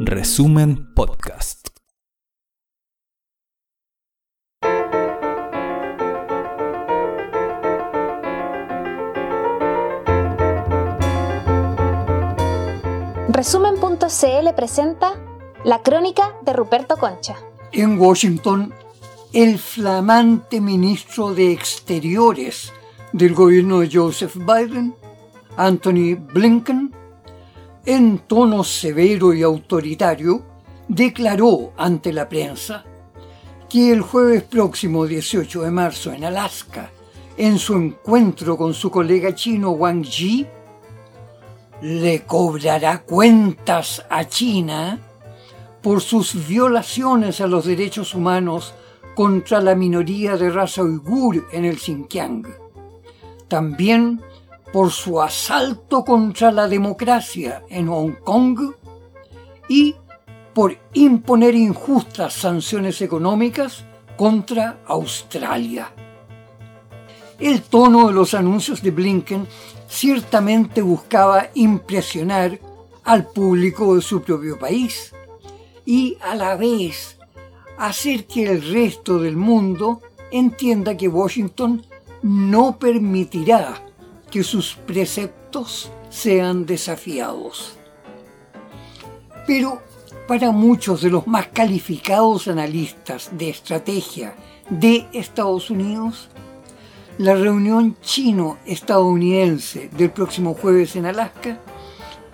Resumen 0.00 0.92
Podcast. 0.94 1.68
Resumen.cl 13.28 14.54
presenta 14.54 15.14
la 15.64 15.82
crónica 15.82 16.34
de 16.42 16.52
Ruperto 16.52 16.98
Concha. 16.98 17.36
En 17.72 17.98
Washington, 17.98 18.74
el 19.32 19.58
flamante 19.58 20.60
ministro 20.60 21.32
de 21.32 21.52
Exteriores 21.52 22.74
del 23.14 23.32
gobierno 23.32 23.80
de 23.80 23.88
Joseph 23.90 24.36
Biden, 24.36 24.94
Anthony 25.56 26.16
Blinken, 26.34 26.99
en 27.84 28.18
tono 28.20 28.64
severo 28.64 29.32
y 29.32 29.42
autoritario, 29.42 30.42
declaró 30.88 31.72
ante 31.76 32.12
la 32.12 32.28
prensa 32.28 32.84
que 33.68 33.92
el 33.92 34.00
jueves 34.00 34.42
próximo 34.42 35.06
18 35.06 35.62
de 35.62 35.70
marzo 35.70 36.12
en 36.12 36.24
Alaska, 36.24 36.90
en 37.36 37.58
su 37.58 37.74
encuentro 37.74 38.56
con 38.56 38.74
su 38.74 38.90
colega 38.90 39.34
chino 39.34 39.70
Wang 39.70 40.02
Yi, 40.02 40.46
le 41.82 42.22
cobrará 42.24 43.02
cuentas 43.02 44.04
a 44.10 44.26
China 44.26 44.98
por 45.80 46.02
sus 46.02 46.46
violaciones 46.46 47.40
a 47.40 47.46
los 47.46 47.64
derechos 47.64 48.14
humanos 48.14 48.74
contra 49.14 49.60
la 49.60 49.74
minoría 49.74 50.36
de 50.36 50.50
raza 50.50 50.82
uigur 50.82 51.46
en 51.52 51.64
el 51.64 51.78
Xinjiang. 51.78 52.46
También 53.48 54.20
por 54.72 54.90
su 54.90 55.20
asalto 55.20 56.04
contra 56.04 56.50
la 56.52 56.68
democracia 56.68 57.64
en 57.68 57.88
Hong 57.88 58.12
Kong 58.24 58.72
y 59.68 59.94
por 60.54 60.76
imponer 60.94 61.54
injustas 61.54 62.34
sanciones 62.34 63.00
económicas 63.02 63.84
contra 64.16 64.80
Australia. 64.86 65.92
El 67.38 67.62
tono 67.62 68.08
de 68.08 68.12
los 68.12 68.34
anuncios 68.34 68.82
de 68.82 68.90
Blinken 68.90 69.46
ciertamente 69.88 70.82
buscaba 70.82 71.48
impresionar 71.54 72.58
al 73.04 73.26
público 73.26 73.96
de 73.96 74.02
su 74.02 74.22
propio 74.22 74.58
país 74.58 75.14
y 75.86 76.16
a 76.20 76.34
la 76.34 76.56
vez 76.56 77.16
hacer 77.78 78.26
que 78.26 78.44
el 78.44 78.62
resto 78.72 79.18
del 79.18 79.36
mundo 79.36 80.02
entienda 80.30 80.96
que 80.96 81.08
Washington 81.08 81.84
no 82.22 82.78
permitirá 82.78 83.82
que 84.30 84.44
sus 84.44 84.74
preceptos 84.74 85.90
sean 86.08 86.66
desafiados. 86.66 87.76
Pero 89.46 89.82
para 90.28 90.50
muchos 90.52 91.02
de 91.02 91.10
los 91.10 91.26
más 91.26 91.48
calificados 91.48 92.46
analistas 92.48 93.30
de 93.32 93.50
estrategia 93.50 94.34
de 94.68 95.06
Estados 95.12 95.70
Unidos, 95.70 96.28
la 97.18 97.34
reunión 97.34 97.96
chino-estadounidense 98.00 99.90
del 99.96 100.10
próximo 100.10 100.54
jueves 100.54 100.96
en 100.96 101.06
Alaska 101.06 101.58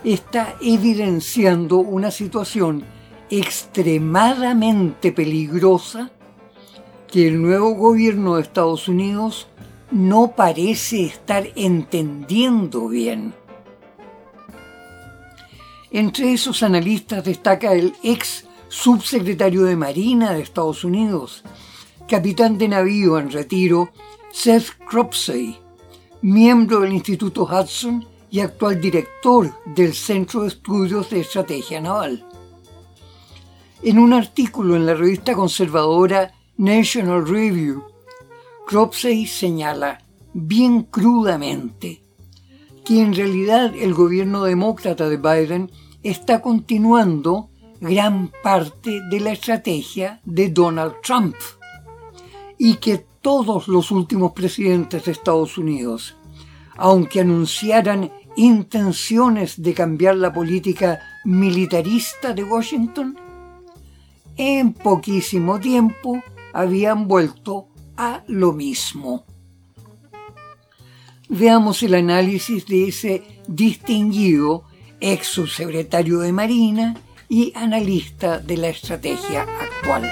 está 0.05 0.57
evidenciando 0.61 1.79
una 1.79 2.11
situación 2.11 2.85
extremadamente 3.31 5.11
peligrosa 5.11 6.11
que 7.09 7.27
el 7.29 7.41
nuevo 7.43 7.71
gobierno 7.71 8.37
de 8.37 8.43
Estados 8.43 8.89
Unidos 8.89 9.49
no 9.91 10.33
parece 10.37 11.05
estar 11.05 11.47
entendiendo 11.55 12.89
bien. 12.89 13.35
Entre 15.91 16.33
esos 16.33 16.63
analistas 16.63 17.25
destaca 17.25 17.73
el 17.73 17.95
ex 18.03 18.47
subsecretario 18.69 19.63
de 19.65 19.77
Marina 19.77 20.33
de 20.33 20.43
Estados 20.43 20.85
Unidos, 20.85 21.45
capitán 22.09 22.59
de 22.59 22.69
navío 22.69 23.19
en 23.19 23.31
retiro, 23.31 23.91
Seth 24.33 24.77
Cropsey, 24.89 25.59
miembro 26.23 26.81
del 26.81 26.93
Instituto 26.93 27.45
Hudson 27.45 28.07
y 28.31 28.41
actual 28.41 28.81
director 28.81 29.53
del 29.65 29.95
Centro 29.95 30.43
de 30.43 30.49
Estudios 30.49 31.09
de 31.11 31.21
Estrategia 31.21 31.81
Naval. 31.81 32.27
En 33.83 33.99
un 33.99 34.13
artículo 34.13 34.75
en 34.75 34.85
la 34.85 34.95
revista 34.95 35.35
conservadora 35.35 36.33
National 36.57 37.27
Review, 37.27 37.85
Cropsey 38.67 39.27
señala 39.27 40.03
bien 40.35 40.83
crudamente 40.83 42.03
que 42.85 43.01
en 43.01 43.15
realidad 43.15 43.73
el 43.77 43.95
gobierno 43.95 44.43
demócrata 44.43 45.09
de 45.09 45.19
Biden 45.19 45.71
está 46.03 46.43
continuando 46.43 47.49
gran 47.81 48.33
parte 48.43 49.01
de 49.09 49.21
la 49.21 49.31
estrategia 49.31 50.21
de 50.25 50.49
Donald 50.51 50.95
Trump 51.01 51.37
y 52.59 52.75
que 52.75 53.07
todos 53.21 53.69
los 53.69 53.93
últimos 53.93 54.33
presidentes 54.33 55.05
de 55.05 55.13
Estados 55.13 55.59
Unidos, 55.59 56.17
aunque 56.77 57.21
anunciaran 57.21 58.11
intenciones 58.35 59.63
de 59.63 59.75
cambiar 59.75 60.17
la 60.17 60.33
política 60.33 60.99
militarista 61.25 62.33
de 62.33 62.43
Washington, 62.43 63.17
en 64.37 64.73
poquísimo 64.73 65.61
tiempo 65.61 66.21
habían 66.53 67.07
vuelto 67.07 67.69
a 67.97 68.23
lo 68.29 68.53
mismo. 68.53 69.25
Veamos 71.29 71.83
el 71.83 71.95
análisis 71.95 72.67
de 72.67 72.89
ese 72.89 73.23
distinguido 73.49 74.65
ex 75.01 75.27
subsecretario 75.27 76.21
de 76.21 76.33
Marina 76.33 76.95
y 77.29 77.53
analista 77.57 78.39
de 78.39 78.57
la 78.57 78.69
estrategia 78.69 79.43
actual. 79.61 80.11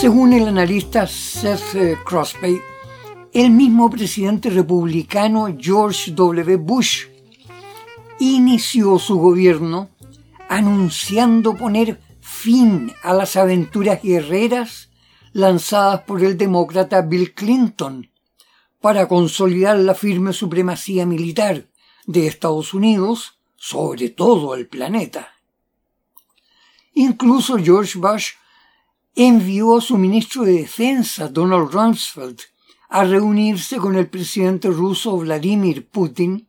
Según 0.00 0.32
el 0.32 0.48
analista 0.48 1.06
Seth 1.06 2.02
Crosby, 2.04 2.60
el 3.32 3.50
mismo 3.50 3.90
presidente 3.90 4.48
republicano 4.48 5.48
George 5.58 6.12
W. 6.12 6.56
Bush 6.56 7.06
inició 8.18 8.98
su 8.98 9.18
gobierno 9.18 9.90
anunciando 10.48 11.54
poner 11.54 12.00
fin 12.20 12.92
a 13.02 13.12
las 13.12 13.36
aventuras 13.36 14.02
guerreras 14.02 14.90
lanzadas 15.32 16.02
por 16.02 16.22
el 16.24 16.36
demócrata 16.36 17.02
Bill 17.02 17.34
Clinton 17.34 18.10
para 18.80 19.08
consolidar 19.08 19.78
la 19.78 19.94
firme 19.94 20.32
supremacía 20.32 21.06
militar 21.06 21.66
de 22.06 22.26
Estados 22.26 22.74
Unidos 22.74 23.38
sobre 23.56 24.08
todo 24.10 24.54
el 24.54 24.66
planeta. 24.66 25.34
Incluso 26.94 27.58
George 27.58 27.98
Bush 27.98 28.30
envió 29.14 29.76
a 29.76 29.80
su 29.80 29.98
ministro 29.98 30.44
de 30.44 30.52
Defensa, 30.52 31.28
Donald 31.28 31.72
Rumsfeld, 31.72 32.40
a 32.88 33.04
reunirse 33.04 33.76
con 33.76 33.96
el 33.96 34.08
presidente 34.08 34.68
ruso 34.68 35.16
Vladimir 35.18 35.86
Putin 35.86 36.47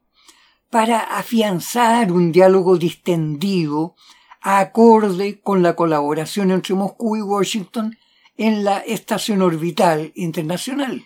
para 0.69 0.99
afianzar 0.99 2.11
un 2.11 2.31
diálogo 2.31 2.77
distendido 2.77 3.95
acorde 4.41 5.41
con 5.41 5.63
la 5.63 5.75
colaboración 5.75 6.51
entre 6.51 6.75
Moscú 6.75 7.17
y 7.17 7.21
Washington 7.21 7.97
en 8.37 8.63
la 8.63 8.79
Estación 8.79 9.41
Orbital 9.41 10.11
Internacional. 10.15 11.05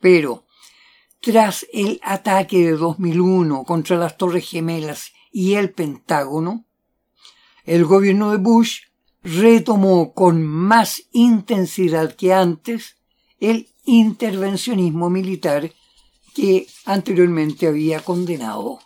Pero, 0.00 0.44
tras 1.20 1.66
el 1.72 2.00
ataque 2.02 2.58
de 2.64 2.72
2001 2.72 3.64
contra 3.64 3.96
las 3.96 4.16
Torres 4.16 4.48
Gemelas 4.48 5.12
y 5.32 5.54
el 5.54 5.70
Pentágono, 5.72 6.64
el 7.64 7.84
gobierno 7.84 8.30
de 8.30 8.38
Bush 8.38 8.82
retomó 9.22 10.14
con 10.14 10.42
más 10.44 11.02
intensidad 11.10 12.14
que 12.14 12.32
antes 12.32 12.96
el 13.40 13.68
intervencionismo 13.84 15.10
militar 15.10 15.72
que 16.36 16.66
anteriormente 16.84 17.66
había 17.66 18.00
condenado. 18.00 18.78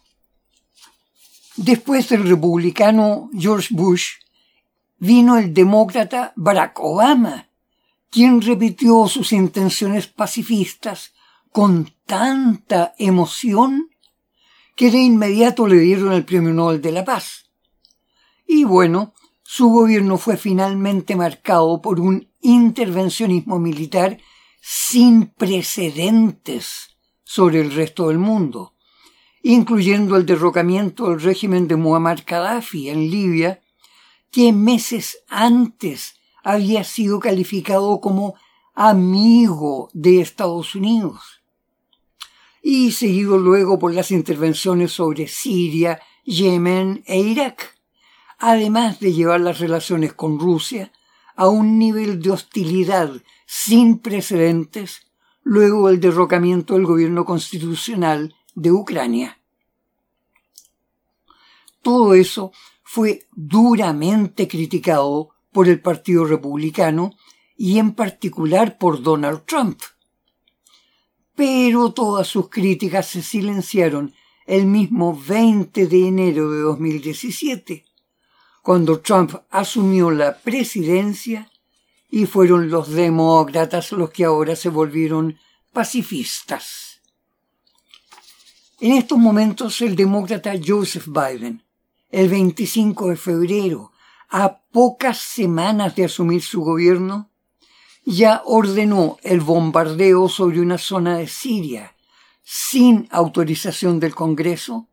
Después 1.57 2.09
del 2.09 2.29
republicano 2.29 3.29
George 3.37 3.75
Bush, 3.75 4.11
vino 4.99 5.37
el 5.37 5.53
demócrata 5.53 6.33
Barack 6.37 6.79
Obama, 6.79 7.49
quien 8.09 8.41
repitió 8.41 9.09
sus 9.09 9.33
intenciones 9.33 10.07
pacifistas 10.07 11.13
con 11.51 11.93
tanta 12.07 12.95
emoción 12.99 13.91
que 14.77 14.93
de 14.93 14.99
inmediato 14.99 15.67
le 15.67 15.81
dieron 15.81 16.13
el 16.13 16.25
Premio 16.25 16.55
Nobel 16.55 16.81
de 16.81 16.93
la 16.93 17.05
Paz. 17.05 17.51
Y 18.47 18.63
bueno, 18.63 19.13
su 19.43 19.71
gobierno 19.71 20.19
fue 20.19 20.37
finalmente 20.37 21.17
marcado 21.17 21.83
por 21.83 21.99
un 21.99 22.31
intervencionismo 22.43 23.59
militar 23.59 24.19
sin 24.61 25.27
precedentes 25.27 26.90
sobre 27.33 27.61
el 27.61 27.71
resto 27.71 28.09
del 28.09 28.19
mundo, 28.19 28.75
incluyendo 29.41 30.17
el 30.17 30.27
derrocamiento 30.27 31.11
del 31.11 31.21
régimen 31.21 31.69
de 31.69 31.77
Muammar 31.77 32.25
Gaddafi 32.27 32.89
en 32.89 33.09
Libia, 33.09 33.61
que 34.33 34.53
meses 34.53 35.23
antes 35.29 36.17
había 36.43 36.83
sido 36.83 37.21
calificado 37.21 38.01
como 38.01 38.35
amigo 38.75 39.91
de 39.93 40.21
Estados 40.21 40.75
Unidos. 40.75 41.41
Y 42.65 42.91
seguido 42.91 43.39
luego 43.39 43.79
por 43.79 43.95
las 43.95 44.11
intervenciones 44.11 44.91
sobre 44.91 45.29
Siria, 45.29 46.01
Yemen 46.25 47.05
e 47.07 47.21
Irak, 47.21 47.79
además 48.41 48.99
de 48.99 49.13
llevar 49.13 49.41
las 49.41 49.61
relaciones 49.61 50.15
con 50.15 50.41
Rusia 50.41 50.91
a 51.37 51.47
un 51.47 51.79
nivel 51.79 52.21
de 52.21 52.33
hostilidad 52.33 53.13
sin 53.47 54.01
precedentes 54.01 55.07
luego 55.43 55.89
del 55.89 56.01
derrocamiento 56.01 56.75
del 56.75 56.87
gobierno 56.87 57.25
constitucional 57.25 58.35
de 58.55 58.73
Ucrania. 58.73 59.41
Todo 61.83 62.15
eso 62.15 62.53
fue 62.83 63.27
duramente 63.33 64.49
criticado 64.49 65.31
por 65.53 65.69
el 65.69 65.81
Partido 65.81 66.25
Republicano 66.25 67.13
y 67.57 67.79
en 67.79 67.93
particular 67.93 68.79
por 68.79 69.03
Donald 69.03 69.45
Trump. 69.45 69.81
Pero 71.35 71.93
todas 71.93 72.27
sus 72.27 72.49
críticas 72.49 73.07
se 73.07 73.23
silenciaron 73.23 74.13
el 74.47 74.67
mismo 74.67 75.17
20 75.17 75.87
de 75.87 76.09
enero 76.09 76.51
de 76.51 76.61
2017, 76.61 77.85
cuando 78.63 79.01
Trump 79.01 79.35
asumió 79.51 80.11
la 80.11 80.39
presidencia 80.39 81.51
y 82.11 82.27
fueron 82.27 82.71
los 82.71 82.91
demócratas 82.91 83.93
los 83.93 84.11
que 84.11 84.25
ahora 84.25 84.57
se 84.57 84.69
volvieron 84.69 85.39
pacifistas. 85.73 87.01
En 88.81 88.93
estos 88.93 89.19
momentos 89.19 89.81
el 89.83 89.95
demócrata 89.95 90.53
Joseph 90.65 91.07
Biden, 91.07 91.63
el 92.11 92.29
25 92.29 93.11
de 93.11 93.17
febrero, 93.17 93.93
a 94.31 94.61
pocas 94.73 95.19
semanas 95.19 95.95
de 95.97 96.05
asumir 96.05 96.43
su 96.43 96.63
gobierno, 96.63 97.31
ya 98.05 98.43
ordenó 98.45 99.19
el 99.23 99.41
bombardeo 99.41 100.29
sobre 100.29 100.61
una 100.61 100.79
zona 100.79 101.19
de 101.19 101.29
Siria 101.29 101.95
sin 102.43 103.07
autorización 103.11 104.01
del 104.01 104.15
Congreso 104.15 104.89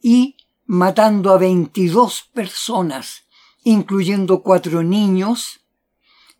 y 0.00 0.36
matando 0.66 1.32
a 1.32 1.38
22 1.38 2.30
personas, 2.32 3.24
incluyendo 3.64 4.42
cuatro 4.42 4.82
niños, 4.82 5.63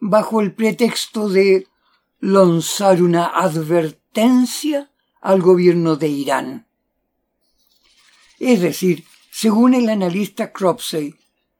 bajo 0.06 0.42
el 0.42 0.52
pretexto 0.52 1.30
de 1.30 1.66
lanzar 2.20 3.02
una 3.02 3.24
advertencia 3.24 4.90
al 5.22 5.40
gobierno 5.40 5.96
de 5.96 6.08
Irán. 6.08 6.66
Es 8.38 8.60
decir, 8.60 9.06
según 9.30 9.72
el 9.72 9.88
analista 9.88 10.52
Cropsey, 10.52 11.14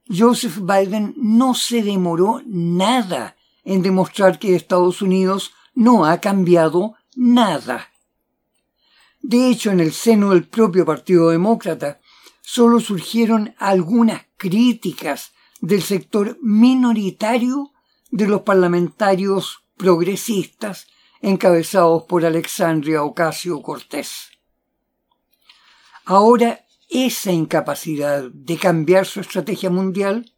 Joseph 0.06 0.58
Biden 0.60 1.14
no 1.16 1.54
se 1.54 1.82
demoró 1.82 2.42
nada 2.44 3.34
en 3.64 3.80
demostrar 3.80 4.38
que 4.38 4.54
Estados 4.54 5.00
Unidos 5.00 5.54
no 5.74 6.04
ha 6.04 6.20
cambiado 6.20 6.96
nada. 7.16 7.88
De 9.22 9.48
hecho, 9.48 9.70
en 9.70 9.80
el 9.80 9.94
seno 9.94 10.32
del 10.32 10.46
propio 10.46 10.84
Partido 10.84 11.30
Demócrata, 11.30 11.98
solo 12.42 12.78
surgieron 12.78 13.54
algunas 13.56 14.26
críticas 14.36 15.32
del 15.62 15.82
sector 15.82 16.36
minoritario 16.42 17.70
de 18.14 18.28
los 18.28 18.42
parlamentarios 18.42 19.64
progresistas 19.76 20.86
encabezados 21.20 22.04
por 22.04 22.24
Alexandria 22.24 23.02
Ocasio 23.02 23.60
Cortés. 23.60 24.30
Ahora 26.04 26.64
esa 26.88 27.32
incapacidad 27.32 28.30
de 28.30 28.56
cambiar 28.56 29.04
su 29.04 29.18
estrategia 29.18 29.68
mundial 29.68 30.32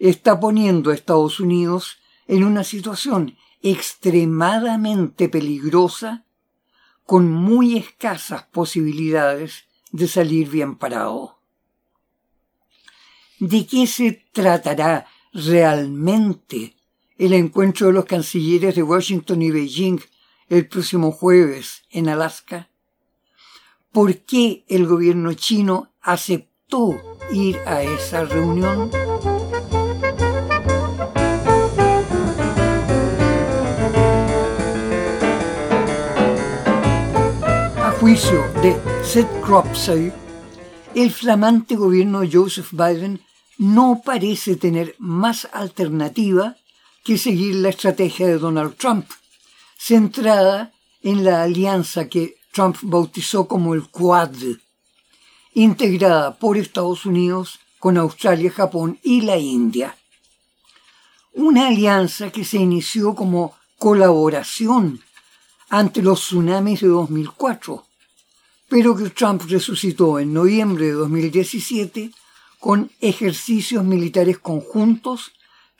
está 0.00 0.40
poniendo 0.40 0.90
a 0.90 0.94
Estados 0.94 1.38
Unidos 1.38 1.98
en 2.26 2.42
una 2.42 2.64
situación 2.64 3.36
extremadamente 3.62 5.28
peligrosa 5.28 6.24
con 7.06 7.30
muy 7.30 7.76
escasas 7.76 8.42
posibilidades 8.46 9.66
de 9.92 10.08
salir 10.08 10.50
bien 10.50 10.74
parado. 10.74 11.38
¿De 13.38 13.64
qué 13.64 13.86
se 13.86 14.24
tratará 14.32 15.06
realmente 15.32 16.81
el 17.22 17.34
encuentro 17.34 17.86
de 17.86 17.92
los 17.92 18.04
cancilleres 18.04 18.74
de 18.74 18.82
Washington 18.82 19.42
y 19.42 19.52
Beijing 19.52 20.00
el 20.48 20.66
próximo 20.66 21.12
jueves 21.12 21.84
en 21.88 22.08
Alaska? 22.08 22.68
¿Por 23.92 24.16
qué 24.24 24.64
el 24.66 24.88
gobierno 24.88 25.32
chino 25.34 25.92
aceptó 26.00 27.00
ir 27.30 27.58
a 27.64 27.84
esa 27.84 28.24
reunión? 28.24 28.90
A 37.76 37.96
juicio 38.00 38.42
de 38.62 38.76
Seth 39.04 39.30
Cropsey, 39.42 40.12
el 40.96 41.12
flamante 41.12 41.76
gobierno 41.76 42.22
de 42.22 42.32
Joseph 42.32 42.72
Biden 42.72 43.20
no 43.58 44.02
parece 44.04 44.56
tener 44.56 44.96
más 44.98 45.48
alternativa 45.52 46.56
que 47.04 47.18
seguir 47.18 47.56
la 47.56 47.70
estrategia 47.70 48.26
de 48.26 48.38
Donald 48.38 48.76
Trump, 48.76 49.06
centrada 49.78 50.72
en 51.02 51.24
la 51.24 51.42
alianza 51.42 52.08
que 52.08 52.36
Trump 52.52 52.76
bautizó 52.82 53.48
como 53.48 53.74
el 53.74 53.88
Quad, 53.88 54.36
integrada 55.54 56.38
por 56.38 56.56
Estados 56.56 57.04
Unidos 57.06 57.58
con 57.78 57.96
Australia, 57.98 58.50
Japón 58.50 58.98
y 59.02 59.22
la 59.22 59.36
India. 59.36 59.96
Una 61.34 61.68
alianza 61.68 62.30
que 62.30 62.44
se 62.44 62.58
inició 62.58 63.14
como 63.14 63.56
colaboración 63.78 65.00
ante 65.68 66.02
los 66.02 66.20
tsunamis 66.20 66.82
de 66.82 66.88
2004, 66.88 67.84
pero 68.68 68.94
que 68.94 69.10
Trump 69.10 69.42
resucitó 69.48 70.18
en 70.18 70.32
noviembre 70.32 70.86
de 70.86 70.92
2017 70.92 72.12
con 72.60 72.90
ejercicios 73.00 73.84
militares 73.84 74.38
conjuntos 74.38 75.32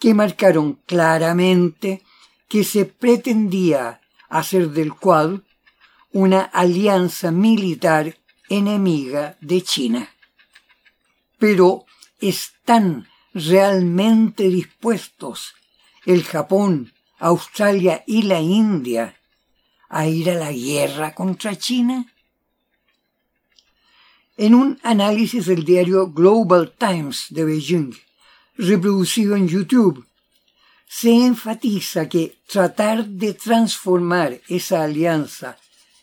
que 0.02 0.14
marcaron 0.14 0.80
claramente 0.84 2.02
que 2.48 2.64
se 2.64 2.86
pretendía 2.86 4.00
hacer 4.28 4.70
del 4.70 4.92
Quad 4.94 5.42
una 6.10 6.40
alianza 6.42 7.30
militar 7.30 8.18
enemiga 8.48 9.36
de 9.40 9.62
China. 9.62 10.10
Pero 11.38 11.86
¿están 12.20 13.06
realmente 13.32 14.48
dispuestos 14.48 15.54
el 16.04 16.24
Japón, 16.24 16.92
Australia 17.20 18.02
y 18.04 18.22
la 18.22 18.40
India 18.40 19.14
a 19.88 20.08
ir 20.08 20.30
a 20.30 20.34
la 20.34 20.50
guerra 20.50 21.14
contra 21.14 21.54
China? 21.54 22.12
En 24.36 24.56
un 24.56 24.80
análisis 24.82 25.46
del 25.46 25.64
diario 25.64 26.10
Global 26.10 26.74
Times 26.76 27.26
de 27.30 27.44
Beijing, 27.44 27.92
reproducido 28.56 29.36
en 29.36 29.48
YouTube, 29.48 30.06
se 30.88 31.10
enfatiza 31.10 32.08
que 32.08 32.38
tratar 32.46 33.06
de 33.06 33.34
transformar 33.34 34.40
esa 34.48 34.82
alianza 34.82 35.56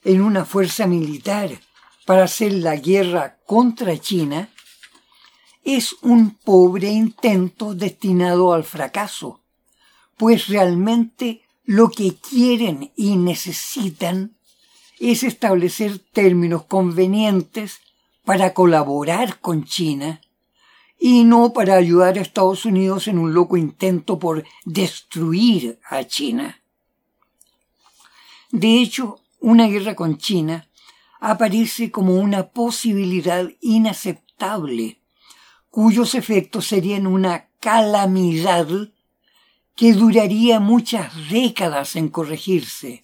en 0.04 0.22
una 0.22 0.46
fuerza 0.46 0.88
militar 0.88 1.60
para 2.06 2.24
hacer 2.24 2.54
la 2.54 2.76
guerra 2.76 3.38
contra 3.46 3.98
China 4.00 4.50
es 5.64 5.96
un 6.02 6.32
pobre 6.32 6.90
intento 6.90 7.76
destinado 7.76 8.54
al 8.54 8.64
fracaso, 8.64 9.42
pues 10.18 10.48
realmente 10.48 11.44
lo 11.66 11.90
que 11.90 12.16
quieren 12.16 12.92
y 12.96 13.16
necesitan 13.16 14.36
es 15.00 15.24
establecer 15.24 16.00
términos 16.00 16.66
convenientes 16.66 17.80
para 18.26 18.54
colaborar 18.54 19.40
con 19.40 19.66
China 19.66 20.22
y 21.00 21.24
no 21.24 21.54
para 21.54 21.76
ayudar 21.76 22.18
a 22.18 22.22
Estados 22.22 22.66
Unidos 22.66 23.08
en 23.08 23.18
un 23.18 23.34
loco 23.34 23.56
intento 23.56 24.20
por 24.20 24.44
destruir 24.66 25.80
a 25.90 26.04
China. 26.04 26.62
De 28.52 28.82
hecho, 28.82 29.22
una 29.40 29.68
guerra 29.68 29.96
con 29.96 30.18
China 30.18 30.68
aparece 31.22 31.90
como 31.90 32.16
una 32.16 32.50
posibilidad 32.50 33.50
inaceptable, 33.62 35.02
cuyos 35.70 36.16
efectos 36.16 36.68
serían 36.68 37.08
una 37.08 37.50
calamidad 37.60 38.68
que 39.76 39.94
duraría 39.94 40.60
muchas 40.60 41.30
décadas 41.30 41.96
en 41.96 42.10
corregirse, 42.10 43.02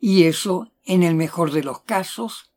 y 0.00 0.24
eso, 0.24 0.70
en 0.84 1.02
el 1.02 1.14
mejor 1.14 1.50
de 1.52 1.62
los 1.62 1.80
casos, 1.80 2.50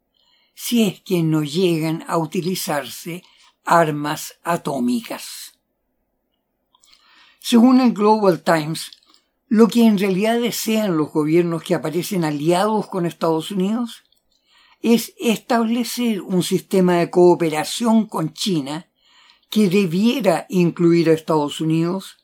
si 0.53 0.83
es 0.83 1.01
que 1.01 1.23
no 1.23 1.43
llegan 1.43 2.05
a 2.07 2.17
utilizarse 2.17 3.23
armas 3.65 4.39
atómicas. 4.43 5.53
Según 7.39 7.81
el 7.81 7.93
Global 7.93 8.43
Times, 8.43 8.91
lo 9.47 9.67
que 9.67 9.85
en 9.85 9.97
realidad 9.97 10.39
desean 10.39 10.95
los 10.95 11.11
gobiernos 11.11 11.63
que 11.63 11.75
aparecen 11.75 12.23
aliados 12.23 12.87
con 12.87 13.05
Estados 13.05 13.51
Unidos 13.51 14.03
es 14.81 15.13
establecer 15.19 16.21
un 16.21 16.43
sistema 16.43 16.97
de 16.97 17.09
cooperación 17.09 18.05
con 18.05 18.33
China 18.33 18.87
que 19.49 19.69
debiera 19.69 20.45
incluir 20.49 21.09
a 21.09 21.13
Estados 21.13 21.59
Unidos 21.61 22.17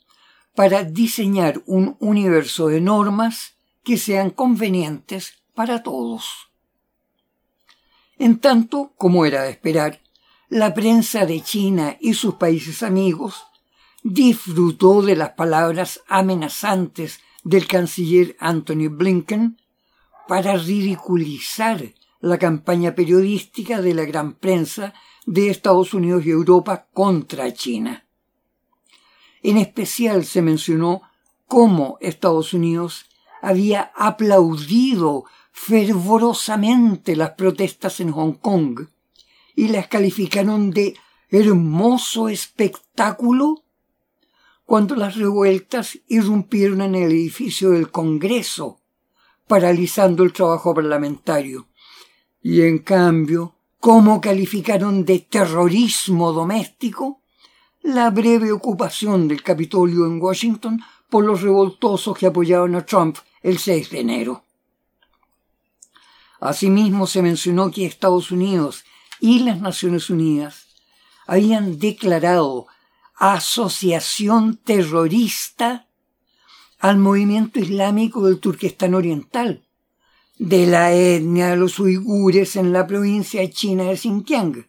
para 0.55 0.83
diseñar 0.83 1.61
un 1.65 1.97
universo 1.99 2.67
de 2.67 2.81
normas 2.81 3.57
que 3.83 3.97
sean 3.97 4.31
convenientes 4.31 5.43
para 5.53 5.83
todos. 5.83 6.49
En 8.17 8.39
tanto, 8.39 8.93
como 8.97 9.25
era 9.25 9.43
de 9.43 9.51
esperar, 9.51 10.01
la 10.49 10.73
prensa 10.73 11.25
de 11.25 11.41
China 11.41 11.97
y 11.99 12.13
sus 12.13 12.35
países 12.35 12.81
amigos 12.81 13.47
disfrutó 14.03 15.01
de 15.01 15.17
las 15.17 15.31
palabras 15.31 16.01
amenazantes 16.07 17.19
del 17.43 17.67
canciller 17.67 18.37
Anthony 18.39 18.87
Blinken 18.89 19.57
para 20.27 20.55
ridiculizar 20.55 21.93
la 22.21 22.37
campaña 22.37 22.95
periodística 22.95 23.81
de 23.81 23.93
la 23.93 24.05
gran 24.05 24.33
prensa 24.33 24.93
de 25.25 25.49
Estados 25.49 25.93
Unidos 25.93 26.25
y 26.25 26.29
Europa 26.29 26.87
contra 26.93 27.53
China. 27.53 28.05
En 29.43 29.57
especial 29.57 30.23
se 30.23 30.41
mencionó 30.41 31.01
cómo 31.45 31.97
Estados 31.99 32.53
Unidos 32.53 33.09
había 33.41 33.91
aplaudido 33.95 35.25
fervorosamente 35.51 37.17
las 37.17 37.31
protestas 37.31 37.99
en 37.99 38.11
Hong 38.11 38.33
Kong 38.33 38.87
y 39.57 39.69
las 39.69 39.87
calificaron 39.87 40.69
de 40.69 40.95
hermoso 41.31 42.29
espectáculo 42.29 43.63
cuando 44.65 44.95
las 44.95 45.15
revueltas 45.15 45.97
irrumpieron 46.07 46.81
en 46.81 46.93
el 46.93 47.11
edificio 47.11 47.71
del 47.71 47.89
Congreso, 47.89 48.81
paralizando 49.47 50.21
el 50.21 50.31
trabajo 50.31 50.75
parlamentario. 50.75 51.69
Y 52.39 52.61
en 52.61 52.77
cambio, 52.77 53.55
¿cómo 53.79 54.21
calificaron 54.21 55.03
de 55.03 55.21
terrorismo 55.21 56.33
doméstico 56.33 57.23
la 57.81 58.11
breve 58.11 58.51
ocupación 58.51 59.27
del 59.27 59.41
Capitolio 59.41 60.05
en 60.05 60.21
Washington 60.21 60.83
por 61.09 61.25
los 61.25 61.41
revoltosos 61.41 62.15
que 62.15 62.27
apoyaban 62.27 62.75
a 62.75 62.85
Trump 62.85 63.17
el 63.41 63.57
6 63.57 63.89
de 63.89 63.99
enero. 64.01 64.43
Asimismo 66.39 67.07
se 67.07 67.23
mencionó 67.23 67.71
que 67.71 67.87
Estados 67.87 68.29
Unidos 68.29 68.83
y 69.19 69.39
las 69.39 69.59
Naciones 69.61 70.09
Unidas 70.09 70.67
habían 71.25 71.79
declarado 71.79 72.67
asociación 73.15 74.57
terrorista 74.57 75.87
al 76.79 76.97
movimiento 76.97 77.59
islámico 77.59 78.25
del 78.25 78.39
Turquestán 78.39 78.93
Oriental, 78.93 79.63
de 80.37 80.67
la 80.67 80.93
etnia 80.93 81.49
de 81.49 81.57
los 81.57 81.79
uigures 81.79 82.55
en 82.55 82.71
la 82.71 82.85
provincia 82.85 83.49
china 83.49 83.85
de 83.85 83.97
Xinjiang, 83.97 84.67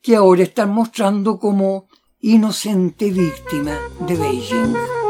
que 0.00 0.16
ahora 0.16 0.44
están 0.44 0.70
mostrando 0.70 1.38
como 1.38 1.88
inocente 2.20 3.10
víctima 3.10 3.76
de 4.06 4.16
Beijing. 4.16 5.05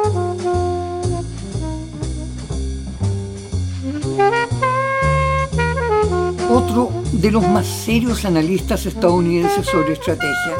Otro 6.56 6.90
de 7.12 7.30
los 7.30 7.46
más 7.46 7.66
serios 7.66 8.24
analistas 8.24 8.86
estadounidenses 8.86 9.66
sobre 9.66 9.92
estrategia 9.92 10.56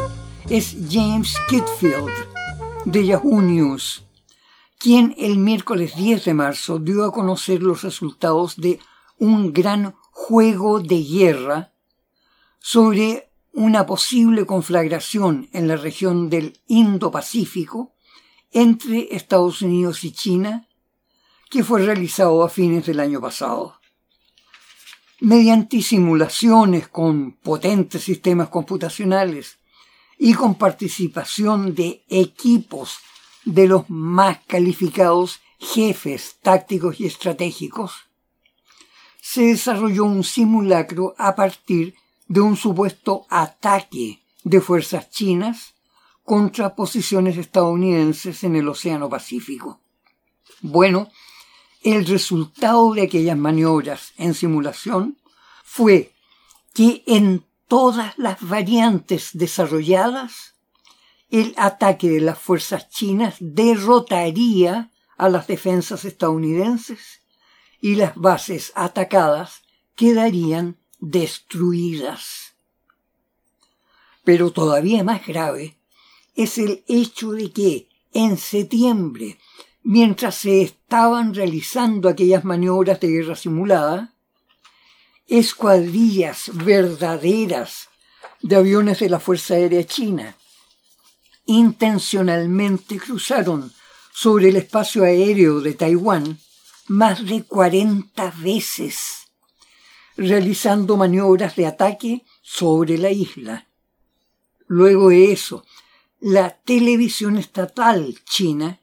es 0.50 0.76
James 0.90 1.34
Kitfield, 1.48 2.12
de 2.84 3.06
Yahoo 3.06 3.40
News, 3.40 4.04
quien 4.78 5.14
el 5.16 5.38
miércoles 5.38 5.96
10 5.96 6.26
de 6.26 6.34
marzo 6.34 6.78
dio 6.78 7.02
a 7.06 7.12
conocer 7.12 7.62
los 7.62 7.80
resultados 7.80 8.56
de 8.58 8.78
un 9.16 9.54
gran 9.54 9.94
juego 10.10 10.80
de 10.80 11.02
guerra 11.02 11.72
sobre 12.58 13.30
una 13.54 13.86
posible 13.86 14.44
conflagración 14.44 15.48
en 15.54 15.66
la 15.66 15.76
región 15.76 16.28
del 16.28 16.60
Indo-Pacífico 16.66 17.94
entre 18.52 19.16
Estados 19.16 19.62
Unidos 19.62 20.04
y 20.04 20.12
China, 20.12 20.68
que 21.48 21.64
fue 21.64 21.80
realizado 21.80 22.44
a 22.44 22.50
fines 22.50 22.84
del 22.84 23.00
año 23.00 23.18
pasado. 23.18 23.80
Mediante 25.20 25.80
simulaciones 25.80 26.88
con 26.88 27.32
potentes 27.32 28.02
sistemas 28.04 28.48
computacionales 28.50 29.58
y 30.18 30.34
con 30.34 30.56
participación 30.56 31.74
de 31.74 32.04
equipos 32.08 32.98
de 33.44 33.66
los 33.66 33.88
más 33.88 34.40
calificados 34.46 35.40
jefes 35.58 36.36
tácticos 36.42 37.00
y 37.00 37.06
estratégicos, 37.06 37.92
se 39.20 39.42
desarrolló 39.42 40.04
un 40.04 40.22
simulacro 40.22 41.14
a 41.16 41.34
partir 41.34 41.94
de 42.28 42.40
un 42.40 42.56
supuesto 42.56 43.26
ataque 43.30 44.22
de 44.44 44.60
fuerzas 44.60 45.10
chinas 45.10 45.74
contra 46.24 46.74
posiciones 46.74 47.36
estadounidenses 47.36 48.44
en 48.44 48.56
el 48.56 48.68
Océano 48.68 49.08
Pacífico. 49.08 49.80
Bueno, 50.60 51.08
el 51.86 52.04
resultado 52.04 52.94
de 52.94 53.02
aquellas 53.02 53.38
maniobras 53.38 54.12
en 54.16 54.34
simulación 54.34 55.18
fue 55.62 56.12
que 56.74 57.04
en 57.06 57.44
todas 57.68 58.18
las 58.18 58.40
variantes 58.40 59.30
desarrolladas, 59.34 60.56
el 61.30 61.54
ataque 61.56 62.10
de 62.10 62.20
las 62.20 62.40
fuerzas 62.40 62.90
chinas 62.90 63.36
derrotaría 63.38 64.90
a 65.16 65.28
las 65.28 65.46
defensas 65.46 66.04
estadounidenses 66.04 67.20
y 67.80 67.94
las 67.94 68.16
bases 68.16 68.72
atacadas 68.74 69.62
quedarían 69.94 70.78
destruidas. 70.98 72.56
Pero 74.24 74.50
todavía 74.50 75.04
más 75.04 75.24
grave 75.24 75.78
es 76.34 76.58
el 76.58 76.82
hecho 76.88 77.30
de 77.30 77.52
que 77.52 77.88
en 78.12 78.38
septiembre, 78.38 79.38
mientras 79.88 80.34
se 80.34 80.62
estaban 80.62 81.32
realizando 81.32 82.08
aquellas 82.08 82.44
maniobras 82.44 82.98
de 82.98 83.06
guerra 83.06 83.36
simulada, 83.36 84.12
escuadrillas 85.28 86.50
verdaderas 86.52 87.88
de 88.42 88.56
aviones 88.56 88.98
de 88.98 89.08
la 89.08 89.20
Fuerza 89.20 89.54
Aérea 89.54 89.84
China 89.84 90.36
intencionalmente 91.46 92.98
cruzaron 92.98 93.72
sobre 94.12 94.48
el 94.48 94.56
espacio 94.56 95.04
aéreo 95.04 95.60
de 95.60 95.74
Taiwán 95.74 96.40
más 96.88 97.24
de 97.24 97.44
40 97.44 98.32
veces 98.38 99.28
realizando 100.16 100.96
maniobras 100.96 101.54
de 101.54 101.66
ataque 101.66 102.24
sobre 102.42 102.98
la 102.98 103.12
isla. 103.12 103.68
Luego 104.66 105.10
de 105.10 105.30
eso, 105.30 105.64
la 106.18 106.50
televisión 106.50 107.36
estatal 107.36 108.18
china 108.24 108.80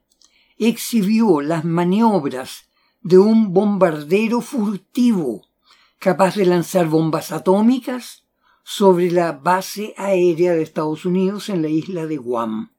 exhibió 0.68 1.42
las 1.42 1.66
maniobras 1.66 2.70
de 3.02 3.18
un 3.18 3.54
bombardero 3.54 4.42
furtivo 4.42 5.42
capaz 6.00 6.36
de 6.36 6.46
lanzar 6.46 6.88
bombas 6.88 7.32
atómicas 7.32 8.26
sobre 8.64 9.12
la 9.12 9.32
base 9.32 9.94
aérea 9.98 10.54
de 10.54 10.62
Estados 10.62 11.06
Unidos 11.06 11.50
en 11.50 11.62
la 11.62 11.70
isla 11.70 12.06
de 12.06 12.18
Guam. 12.18 12.72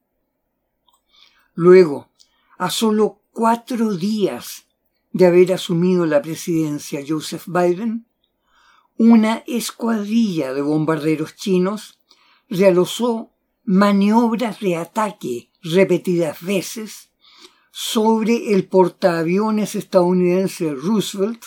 Luego, 1.53 2.09
a 2.57 2.69
solo 2.69 3.21
cuatro 3.31 3.93
días 3.95 4.67
de 5.11 5.25
haber 5.25 5.53
asumido 5.53 6.05
la 6.05 6.21
presidencia 6.21 7.01
Joseph 7.07 7.45
Biden, 7.47 8.05
una 8.97 9.43
escuadrilla 9.47 10.53
de 10.53 10.61
bombarderos 10.61 11.35
chinos 11.35 11.99
realizó 12.49 13.31
maniobras 13.63 14.59
de 14.59 14.75
ataque 14.75 15.49
repetidas 15.61 16.41
veces 16.41 17.09
sobre 17.77 18.53
el 18.53 18.69
portaaviones 18.69 19.75
estadounidense 19.75 20.73
Roosevelt 20.73 21.43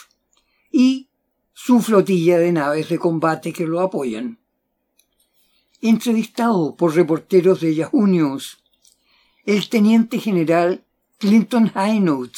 y 0.71 1.09
su 1.55 1.81
flotilla 1.81 2.37
de 2.37 2.53
naves 2.53 2.91
de 2.91 2.99
combate 2.99 3.51
que 3.51 3.67
lo 3.67 3.81
apoyan. 3.81 4.39
Entrevistado 5.81 6.77
por 6.77 6.95
reporteros 6.95 7.63
de 7.63 7.75
Yahoo 7.75 8.07
News, 8.07 8.63
el 9.47 9.71
teniente 9.71 10.19
general 10.19 10.85
Clinton 11.17 11.73
Haynout, 11.75 12.37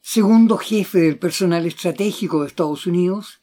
segundo 0.00 0.56
jefe 0.58 0.98
del 0.98 1.16
personal 1.16 1.66
estratégico 1.66 2.40
de 2.40 2.48
Estados 2.48 2.84
Unidos, 2.84 3.38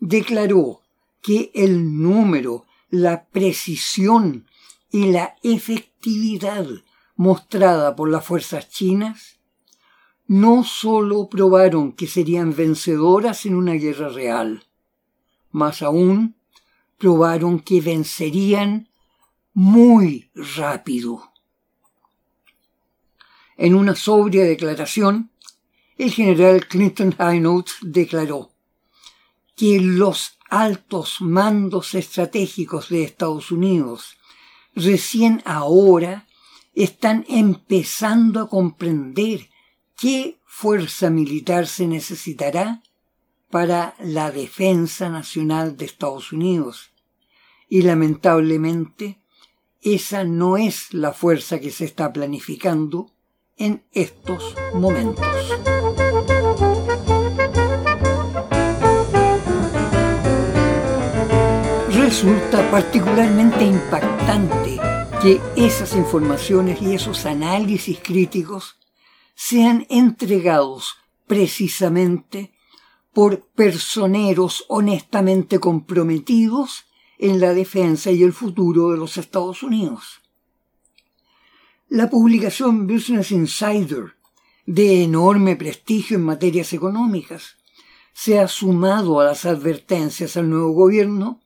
declaró 0.00 0.80
que 1.20 1.50
el 1.52 2.00
número, 2.00 2.64
la 2.88 3.26
precisión 3.26 4.46
y 4.90 5.12
la 5.12 5.36
efectividad 5.42 6.66
mostrada 7.18 7.96
por 7.96 8.08
las 8.08 8.24
fuerzas 8.24 8.70
chinas 8.70 9.40
no 10.28 10.62
sólo 10.62 11.28
probaron 11.28 11.92
que 11.92 12.06
serían 12.06 12.54
vencedoras 12.54 13.44
en 13.44 13.56
una 13.56 13.72
guerra 13.72 14.08
real, 14.08 14.64
más 15.50 15.82
aún 15.82 16.36
probaron 16.96 17.58
que 17.58 17.80
vencerían 17.80 18.88
muy 19.52 20.30
rápido. 20.34 21.32
En 23.56 23.74
una 23.74 23.96
sobria 23.96 24.44
declaración, 24.44 25.32
el 25.96 26.12
general 26.12 26.68
Clinton 26.68 27.16
Haynout 27.18 27.70
declaró 27.82 28.52
que 29.56 29.80
los 29.80 30.38
altos 30.50 31.16
mandos 31.20 31.94
estratégicos 31.94 32.90
de 32.90 33.02
Estados 33.02 33.50
Unidos 33.50 34.18
recién 34.76 35.42
ahora 35.44 36.27
están 36.74 37.24
empezando 37.28 38.40
a 38.40 38.48
comprender 38.48 39.48
qué 39.96 40.38
fuerza 40.44 41.10
militar 41.10 41.66
se 41.66 41.86
necesitará 41.86 42.82
para 43.50 43.94
la 43.98 44.30
defensa 44.30 45.08
nacional 45.08 45.76
de 45.76 45.86
Estados 45.86 46.32
Unidos. 46.32 46.90
Y 47.68 47.82
lamentablemente, 47.82 49.20
esa 49.80 50.24
no 50.24 50.56
es 50.56 50.92
la 50.92 51.12
fuerza 51.12 51.60
que 51.60 51.70
se 51.70 51.84
está 51.84 52.12
planificando 52.12 53.12
en 53.56 53.84
estos 53.92 54.54
momentos. 54.74 55.26
Resulta 61.90 62.70
particularmente 62.70 63.64
impactante 63.64 64.97
que 65.22 65.40
esas 65.56 65.96
informaciones 65.96 66.80
y 66.80 66.94
esos 66.94 67.26
análisis 67.26 67.98
críticos 67.98 68.78
sean 69.34 69.84
entregados 69.88 70.96
precisamente 71.26 72.52
por 73.12 73.48
personeros 73.48 74.64
honestamente 74.68 75.58
comprometidos 75.58 76.84
en 77.18 77.40
la 77.40 77.52
defensa 77.52 78.12
y 78.12 78.22
el 78.22 78.32
futuro 78.32 78.90
de 78.90 78.96
los 78.96 79.16
Estados 79.16 79.64
Unidos. 79.64 80.20
La 81.88 82.08
publicación 82.08 82.86
Business 82.86 83.32
Insider, 83.32 84.14
de 84.66 85.02
enorme 85.02 85.56
prestigio 85.56 86.16
en 86.16 86.24
materias 86.24 86.72
económicas, 86.72 87.56
se 88.12 88.38
ha 88.38 88.46
sumado 88.46 89.18
a 89.18 89.24
las 89.24 89.46
advertencias 89.46 90.36
al 90.36 90.48
nuevo 90.48 90.70
gobierno 90.70 91.40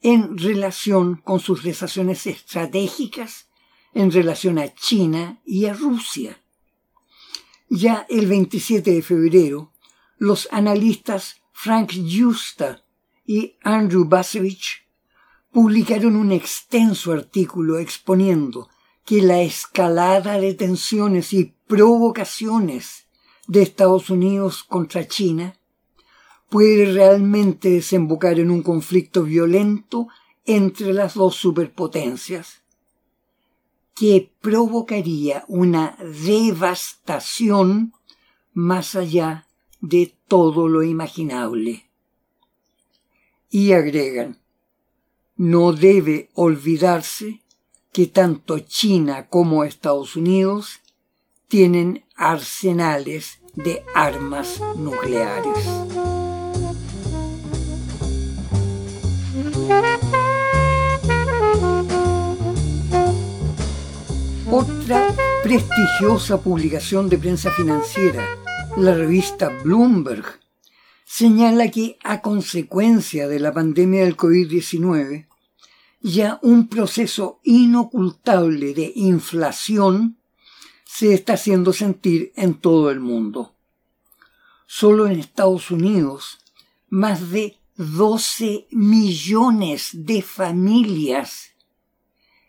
en 0.00 0.38
relación 0.38 1.16
con 1.16 1.40
sus 1.40 1.62
relaciones 1.62 2.26
estratégicas 2.26 3.48
en 3.94 4.12
relación 4.12 4.58
a 4.58 4.72
China 4.74 5.40
y 5.44 5.66
a 5.66 5.74
Rusia. 5.74 6.40
Ya 7.68 8.06
el 8.08 8.26
27 8.26 8.92
de 8.92 9.02
febrero, 9.02 9.72
los 10.18 10.48
analistas 10.50 11.42
Frank 11.52 11.92
Justa 11.92 12.84
y 13.26 13.56
Andrew 13.62 14.04
Basevich 14.04 14.86
publicaron 15.50 16.16
un 16.16 16.32
extenso 16.32 17.12
artículo 17.12 17.78
exponiendo 17.78 18.68
que 19.04 19.22
la 19.22 19.40
escalada 19.40 20.38
de 20.38 20.54
tensiones 20.54 21.32
y 21.32 21.54
provocaciones 21.66 23.06
de 23.46 23.62
Estados 23.62 24.10
Unidos 24.10 24.62
contra 24.62 25.08
China 25.08 25.57
puede 26.48 26.92
realmente 26.92 27.70
desembocar 27.70 28.38
en 28.38 28.50
un 28.50 28.62
conflicto 28.62 29.22
violento 29.24 30.08
entre 30.46 30.92
las 30.92 31.14
dos 31.14 31.36
superpotencias 31.36 32.62
que 33.94 34.30
provocaría 34.40 35.44
una 35.48 35.98
devastación 36.24 37.92
más 38.54 38.94
allá 38.94 39.46
de 39.80 40.14
todo 40.28 40.68
lo 40.68 40.84
imaginable. 40.84 41.90
Y 43.50 43.72
agregan, 43.72 44.38
no 45.36 45.72
debe 45.72 46.30
olvidarse 46.34 47.42
que 47.92 48.06
tanto 48.06 48.60
China 48.60 49.28
como 49.28 49.64
Estados 49.64 50.14
Unidos 50.14 50.80
tienen 51.48 52.04
arsenales 52.14 53.40
de 53.54 53.84
armas 53.94 54.60
nucleares. 54.76 56.07
Otra 64.50 65.14
prestigiosa 65.42 66.40
publicación 66.42 67.08
de 67.08 67.18
prensa 67.18 67.50
financiera, 67.50 68.26
la 68.76 68.94
revista 68.94 69.50
Bloomberg, 69.62 70.24
señala 71.04 71.70
que 71.70 71.98
a 72.02 72.22
consecuencia 72.22 73.28
de 73.28 73.40
la 73.40 73.52
pandemia 73.52 74.04
del 74.04 74.16
COVID-19, 74.16 75.26
ya 76.00 76.38
un 76.42 76.68
proceso 76.68 77.40
inocultable 77.44 78.72
de 78.72 78.92
inflación 78.94 80.18
se 80.84 81.12
está 81.12 81.34
haciendo 81.34 81.72
sentir 81.72 82.32
en 82.34 82.54
todo 82.54 82.90
el 82.90 83.00
mundo. 83.00 83.54
Solo 84.66 85.06
en 85.06 85.18
Estados 85.18 85.70
Unidos, 85.70 86.38
más 86.88 87.30
de 87.30 87.57
12 87.78 88.66
millones 88.72 89.90
de 89.92 90.20
familias 90.20 91.52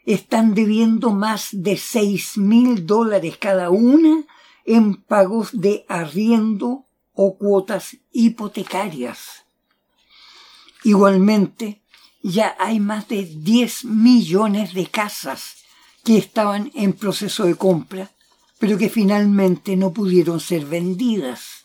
están 0.03 0.55
debiendo 0.55 1.11
más 1.11 1.49
de 1.51 1.77
seis 1.77 2.35
mil 2.35 2.87
dólares 2.87 3.37
cada 3.37 3.69
una 3.69 4.25
en 4.65 4.95
pagos 4.95 5.49
de 5.53 5.85
arriendo 5.87 6.87
o 7.13 7.37
cuotas 7.37 7.97
hipotecarias. 8.11 9.45
Igualmente, 10.83 11.83
ya 12.23 12.55
hay 12.57 12.79
más 12.79 13.07
de 13.07 13.25
10 13.25 13.85
millones 13.85 14.73
de 14.73 14.87
casas 14.87 15.57
que 16.03 16.17
estaban 16.17 16.71
en 16.73 16.93
proceso 16.93 17.43
de 17.43 17.55
compra, 17.55 18.09
pero 18.57 18.79
que 18.79 18.89
finalmente 18.89 19.77
no 19.77 19.93
pudieron 19.93 20.39
ser 20.39 20.65
vendidas. 20.65 21.58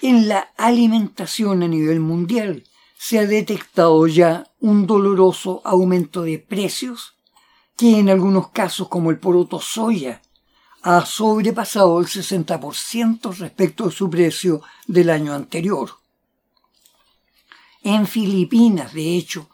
En 0.00 0.28
la 0.28 0.52
alimentación 0.56 1.64
a 1.64 1.68
nivel 1.68 1.98
mundial, 1.98 2.64
se 2.96 3.18
ha 3.18 3.26
detectado 3.26 4.06
ya 4.06 4.46
un 4.60 4.86
doloroso 4.86 5.60
aumento 5.64 6.22
de 6.22 6.38
precios 6.38 7.14
que 7.76 7.98
en 7.98 8.08
algunos 8.08 8.50
casos 8.50 8.88
como 8.88 9.10
el 9.10 9.18
poroto 9.18 9.60
soya 9.60 10.22
ha 10.82 11.04
sobrepasado 11.04 11.98
el 11.98 12.06
60% 12.06 13.36
respecto 13.38 13.86
de 13.86 13.92
su 13.92 14.08
precio 14.08 14.62
del 14.86 15.10
año 15.10 15.34
anterior. 15.34 15.90
En 17.82 18.06
Filipinas, 18.06 18.92
de 18.92 19.16
hecho, 19.16 19.48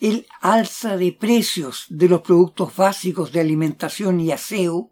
el 0.00 0.26
alza 0.40 0.96
de 0.96 1.12
precios 1.12 1.86
de 1.88 2.08
los 2.08 2.22
productos 2.22 2.74
básicos 2.74 3.32
de 3.32 3.40
alimentación 3.40 4.20
y 4.20 4.30
aseo 4.32 4.90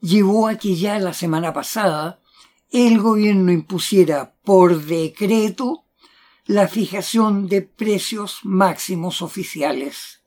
llevó 0.00 0.48
a 0.48 0.56
que 0.56 0.76
ya 0.76 0.98
la 0.98 1.14
semana 1.14 1.52
pasada 1.52 2.20
el 2.70 3.00
gobierno 3.00 3.52
impusiera 3.52 4.34
por 4.42 4.84
decreto 4.84 5.84
la 6.46 6.68
fijación 6.68 7.48
de 7.48 7.62
precios 7.62 8.40
máximos 8.42 9.22
oficiales. 9.22 10.20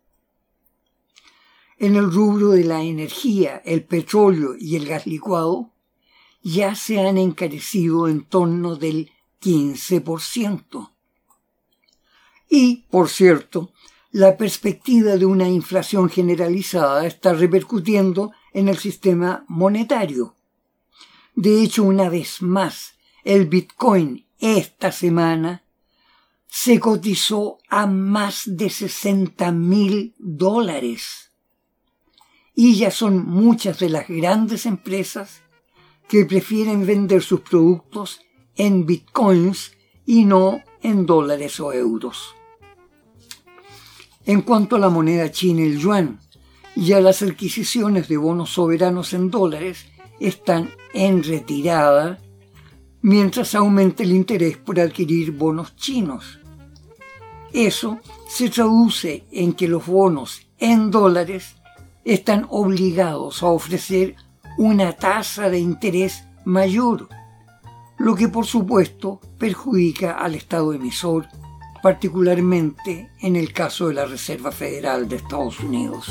En 1.78 1.95
el 1.95 2.12
rubro 2.12 2.50
de 2.50 2.63
la 2.63 2.82
energía, 2.82 3.62
el 3.65 3.84
petróleo 3.84 4.56
y 4.58 4.76
el 4.76 4.88
gas 4.88 5.06
licuado 5.06 5.73
ya 6.41 6.73
se 6.73 7.00
han 7.06 7.17
encarecido 7.17 8.08
en 8.08 8.23
torno 8.23 8.76
del 8.76 9.12
15%. 9.41 10.91
Y, 12.50 12.88
por 12.89 13.10
cierto, 13.10 13.73
la 14.12 14.38
perspectiva 14.38 15.17
de 15.17 15.26
una 15.26 15.50
inflación 15.50 16.10
generalizada 16.10 17.06
está 17.06 17.34
repercutiendo 17.34 18.32
en 18.54 18.69
el 18.69 18.78
sistema 18.78 19.45
monetario. 19.47 20.37
De 21.38 21.62
hecho, 21.62 21.84
una 21.84 22.10
vez 22.10 22.41
más, 22.41 22.95
el 23.23 23.45
Bitcoin 23.45 24.26
esta 24.39 24.91
semana 24.91 25.63
se 26.47 26.80
cotizó 26.80 27.60
a 27.69 27.86
más 27.86 28.41
de 28.47 28.71
60 28.71 29.52
mil 29.52 30.15
dólares. 30.17 31.32
Y 32.56 32.78
ya 32.78 32.89
son 32.89 33.23
muchas 33.23 33.78
de 33.78 33.89
las 33.89 34.08
grandes 34.08 34.65
empresas 34.65 35.43
que 36.08 36.26
prefieren 36.26 36.88
vender 36.88 37.21
sus 37.21 37.41
productos 37.41 38.19
en 38.56 38.88
bitcoins 38.88 39.73
y 40.08 40.26
no 40.26 40.63
en 40.82 41.06
dólares 41.06 41.60
o 41.60 41.71
euros. 41.71 42.34
En 44.26 44.41
cuanto 44.41 44.78
a 44.78 44.80
la 44.80 44.89
moneda 44.89 45.32
china, 45.32 45.62
el 45.62 45.78
yuan, 45.78 46.19
ya 46.76 47.00
las 47.00 47.21
adquisiciones 47.21 48.08
de 48.08 48.17
bonos 48.17 48.54
soberanos 48.54 49.13
en 49.13 49.30
dólares 49.30 49.86
están 50.19 50.69
en 50.93 51.23
retirada 51.23 52.19
mientras 53.01 53.56
aumente 53.56 54.03
el 54.03 54.12
interés 54.12 54.58
por 54.58 54.80
adquirir 54.80 55.32
bonos 55.32 55.75
chinos. 55.75 56.39
Eso 57.53 57.99
se 58.27 58.49
traduce 58.49 59.25
en 59.32 59.53
que 59.53 59.67
los 59.67 59.86
bonos 59.86 60.41
en 60.58 60.91
dólares 60.91 61.56
están 62.03 62.45
obligados 62.49 63.43
a 63.43 63.47
ofrecer 63.47 64.15
una 64.58 64.93
tasa 64.93 65.49
de 65.49 65.60
interés 65.60 66.25
mayor, 66.45 67.10
lo 67.97 68.15
que 68.15 68.27
por 68.27 68.45
supuesto 68.45 69.19
perjudica 69.38 70.13
al 70.13 70.36
Estado 70.36 70.73
emisor, 70.73 71.27
particularmente 71.82 73.12
en 73.21 73.36
el 73.36 73.53
caso 73.53 73.88
de 73.88 73.93
la 73.93 74.06
Reserva 74.06 74.51
Federal 74.51 75.08
de 75.08 75.17
Estados 75.17 75.60
Unidos. 75.60 76.10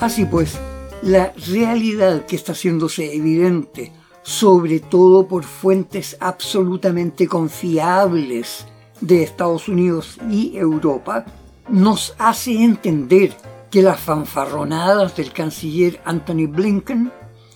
Así 0.00 0.24
pues, 0.24 0.58
la 1.02 1.32
realidad 1.48 2.26
que 2.26 2.36
está 2.36 2.52
haciéndose 2.52 3.14
evidente, 3.14 3.92
sobre 4.22 4.80
todo 4.80 5.26
por 5.26 5.44
fuentes 5.44 6.16
absolutamente 6.20 7.26
confiables 7.26 8.66
de 9.00 9.22
Estados 9.22 9.68
Unidos 9.68 10.18
y 10.30 10.56
Europa, 10.56 11.24
nos 11.68 12.14
hace 12.18 12.62
entender 12.62 13.36
que 13.70 13.82
las 13.82 14.00
fanfarronadas 14.00 15.16
del 15.16 15.32
canciller 15.32 16.00
Anthony 16.04 16.46
Blinken 16.48 17.12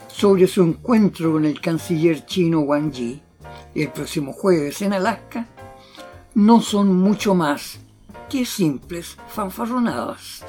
sobre 0.09 0.47
su 0.47 0.63
encuentro 0.63 1.33
con 1.33 1.45
el 1.45 1.61
canciller 1.61 2.27
chino 2.27 2.61
Wang 2.61 2.93
Yi 2.93 3.23
el 3.75 3.91
próximo 3.91 4.33
jueves 4.33 4.83
en 4.83 4.93
Alaska 4.93 5.47
no 6.35 6.61
son 6.61 6.95
mucho 6.95 7.35
más 7.35 7.79
que 8.29 8.45
simples 8.45 9.17
fanfarronadas. 9.29 10.45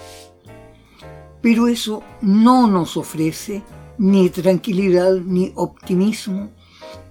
Pero 1.43 1.67
eso 1.67 2.01
no 2.21 2.67
nos 2.67 2.95
ofrece 2.95 3.63
ni 3.97 4.29
tranquilidad 4.29 5.11
ni 5.15 5.51
optimismo 5.55 6.51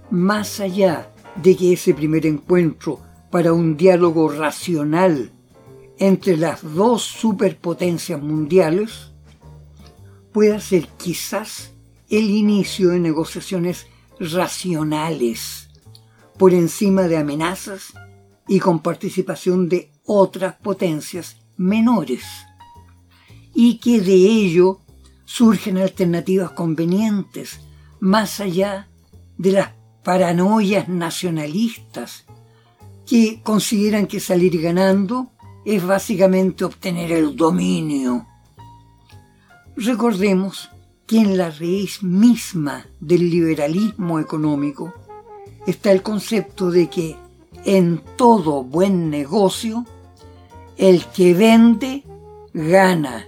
más 0.09 0.59
allá 0.59 1.13
de 1.35 1.55
que 1.55 1.73
ese 1.73 1.93
primer 1.93 2.25
encuentro 2.25 2.99
para 3.29 3.53
un 3.53 3.77
diálogo 3.77 4.29
racional 4.29 5.31
entre 5.99 6.35
las 6.35 6.63
dos 6.73 7.03
superpotencias 7.03 8.19
mundiales 8.19 9.11
pueda 10.31 10.59
ser 10.59 10.87
quizás 10.97 11.71
el 12.09 12.31
inicio 12.31 12.89
de 12.89 12.99
negociaciones 12.99 13.85
racionales 14.19 15.69
por 16.39 16.55
encima 16.55 17.03
de 17.03 17.17
amenazas 17.17 17.93
y 18.47 18.59
con 18.59 18.79
participación 18.79 19.69
de 19.69 19.91
otras 20.05 20.55
potencias 20.55 21.37
menores 21.55 22.23
y 23.53 23.77
que 23.77 24.01
de 24.01 24.13
ello 24.13 24.79
surgen 25.25 25.77
alternativas 25.77 26.51
convenientes 26.51 27.59
más 27.99 28.39
allá 28.39 28.87
de 29.37 29.51
las 29.51 29.69
paranoias 30.03 30.89
nacionalistas 30.89 32.25
que 33.05 33.41
consideran 33.43 34.07
que 34.07 34.19
salir 34.19 34.61
ganando 34.61 35.31
es 35.65 35.85
básicamente 35.85 36.65
obtener 36.65 37.11
el 37.11 37.35
dominio. 37.35 38.27
Recordemos 39.75 40.69
que 41.07 41.17
en 41.19 41.37
la 41.37 41.49
raíz 41.49 42.03
misma 42.03 42.85
del 42.99 43.29
liberalismo 43.29 44.19
económico 44.19 44.93
está 45.65 45.91
el 45.91 46.01
concepto 46.01 46.69
de 46.69 46.89
que 46.89 47.15
en 47.65 48.01
todo 48.17 48.63
buen 48.63 49.09
negocio, 49.09 49.85
el 50.77 51.05
que 51.05 51.33
vende 51.33 52.03
gana 52.53 53.27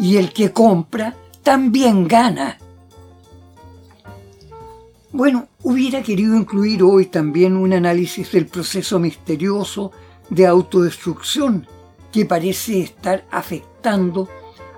y 0.00 0.16
el 0.16 0.32
que 0.32 0.50
compra 0.50 1.14
también 1.42 2.08
gana. 2.08 2.58
Bueno, 5.12 5.48
hubiera 5.62 6.02
querido 6.02 6.36
incluir 6.36 6.82
hoy 6.82 7.06
también 7.06 7.54
un 7.54 7.74
análisis 7.74 8.32
del 8.32 8.46
proceso 8.46 8.98
misterioso 8.98 9.92
de 10.30 10.46
autodestrucción 10.46 11.66
que 12.10 12.24
parece 12.24 12.80
estar 12.80 13.26
afectando 13.30 14.28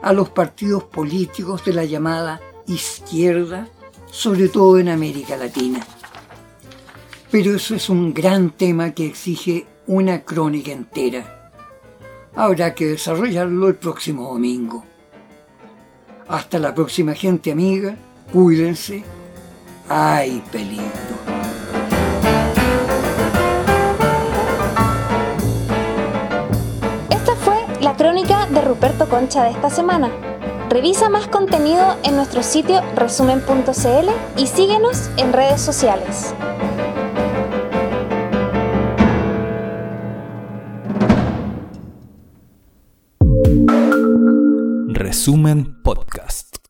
a 0.03 0.13
los 0.13 0.31
partidos 0.31 0.85
políticos 0.85 1.65
de 1.65 1.73
la 1.73 1.85
llamada 1.85 2.41
izquierda, 2.67 3.69
sobre 4.11 4.49
todo 4.49 4.79
en 4.79 4.89
América 4.89 5.37
Latina. 5.37 5.87
Pero 7.31 7.55
eso 7.55 7.77
es 7.77 7.89
un 7.89 8.13
gran 8.13 8.51
tema 8.51 8.91
que 8.91 9.07
exige 9.07 9.67
una 9.87 10.23
crónica 10.25 10.73
entera. 10.73 11.53
Habrá 12.35 12.75
que 12.75 12.87
desarrollarlo 12.87 13.69
el 13.69 13.77
próximo 13.77 14.33
domingo. 14.33 14.92
Hasta 16.33 16.59
la 16.59 16.75
próxima 16.75 17.13
gente 17.13 17.53
amiga, 17.53 17.95
cuídense, 18.33 19.05
hay 19.87 20.43
peligro. 20.51 20.87
Esta 27.11 27.37
fue 27.37 27.59
la 27.83 27.95
crónica 27.99 28.47
de 28.47 28.63
Ruperto 28.63 29.11
Concha 29.11 29.45
de 29.45 29.51
esta 29.51 29.69
semana. 29.69 30.11
Revisa 30.71 31.11
más 31.11 31.29
contenido 31.29 31.99
en 32.03 32.17
nuestro 32.17 32.43
sitio 32.43 32.81
resumen.cl 32.97 34.41
y 34.41 34.47
síguenos 34.47 35.11
en 35.19 35.35
redes 35.35 35.61
sociales. 35.61 36.35
Resumen 45.23 45.77
Podcast. 45.85 46.62